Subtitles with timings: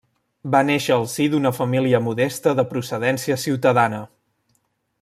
[0.53, 4.01] Va néixer al si d'una família modesta de procedència ciutadana.